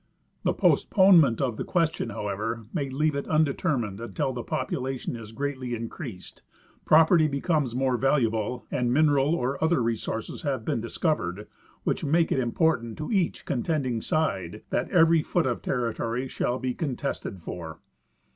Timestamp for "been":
10.65-10.81